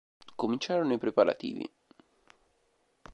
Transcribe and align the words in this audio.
Cominciarono 0.33 0.93
i 0.95 0.97
preparativi. 0.97 1.71